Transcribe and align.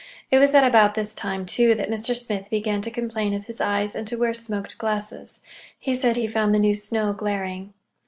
It 0.31 0.39
was 0.39 0.55
at 0.55 0.63
about 0.63 0.95
this 0.95 1.13
time, 1.13 1.45
too, 1.45 1.75
that 1.75 1.91
Mr. 1.91 2.15
Smith 2.17 2.47
began 2.49 2.81
to 2.81 2.89
complain 2.89 3.35
of 3.35 3.45
his 3.45 3.61
eyes 3.61 3.93
and 3.93 4.07
to 4.07 4.15
wear 4.15 4.33
smoked 4.33 4.79
glasses. 4.79 5.41
He 5.77 5.93
said 5.93 6.15
he 6.15 6.25
found 6.25 6.55
the 6.55 6.57
new 6.57 6.73
snow 6.73 7.13
glaring. 7.13 7.75